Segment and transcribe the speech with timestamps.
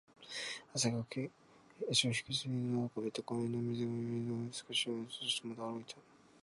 [0.73, 1.29] 汗をかき、
[1.91, 5.95] 足を引きずり、喉が渇いたら公園の水飲み場で水を飲み、少し休み、そしてまた歩いた